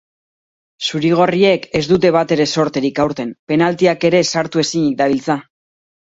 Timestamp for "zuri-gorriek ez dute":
0.85-2.11